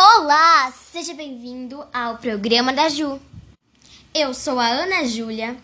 [0.00, 3.20] Olá, seja bem-vindo ao programa da Ju.
[4.14, 5.56] Eu sou a Ana Júlia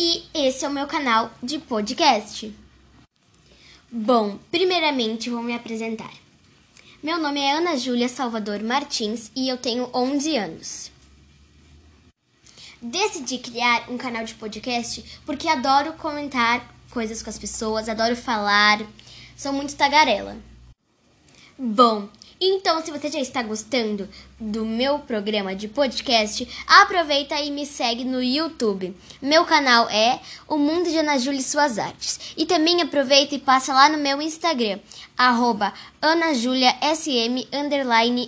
[0.00, 2.50] e esse é o meu canal de podcast.
[3.92, 6.10] Bom, primeiramente vou me apresentar.
[7.02, 10.90] Meu nome é Ana Júlia Salvador Martins e eu tenho 11 anos.
[12.80, 18.80] Decidi criar um canal de podcast porque adoro comentar coisas com as pessoas, adoro falar,
[19.36, 20.38] sou muito tagarela.
[21.58, 22.08] Bom,
[22.40, 24.08] então se você já está gostando
[24.38, 28.94] do meu programa de podcast, aproveita e me segue no YouTube.
[29.22, 32.34] Meu canal é O Mundo de Ana Júlia e Suas Artes.
[32.36, 34.78] E também aproveita e passa lá no meu Instagram,
[35.16, 37.48] arroba AnaJuliaSM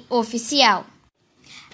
[0.09, 0.87] oficial.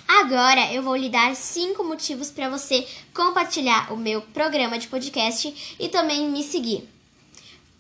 [0.08, 5.76] Agora eu vou lhe dar cinco motivos para você compartilhar o meu programa de podcast
[5.78, 6.88] e também me seguir.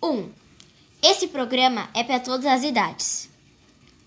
[0.02, 0.08] 1.
[0.08, 0.30] Um,
[1.02, 3.31] esse programa é para todas as idades.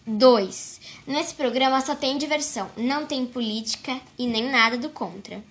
[0.08, 0.82] 2.
[1.08, 5.44] Nesse programa só tem diversão, não tem política e nem nada do contra.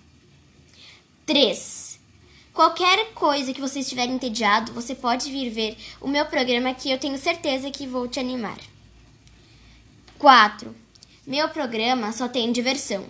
[1.26, 1.98] 3.
[2.52, 6.98] Qualquer coisa que você estiver entediado, você pode vir ver o meu programa que eu
[6.98, 8.58] tenho certeza que vou te animar.
[10.18, 10.72] 4.
[11.26, 13.04] Meu programa só tem diversão.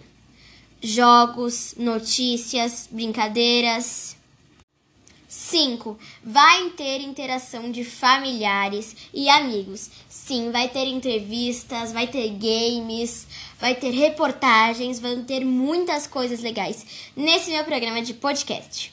[0.80, 4.16] Jogos, notícias, brincadeiras.
[5.34, 5.98] 5.
[6.22, 9.90] Vai ter interação de familiares e amigos.
[10.08, 13.26] Sim, vai ter entrevistas, vai ter games,
[13.58, 18.92] vai ter reportagens, vão ter muitas coisas legais nesse meu programa de podcast.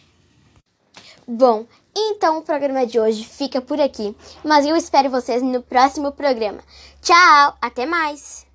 [1.28, 6.12] Bom, então o programa de hoje fica por aqui, mas eu espero vocês no próximo
[6.12, 6.64] programa.
[7.02, 8.51] Tchau, até mais!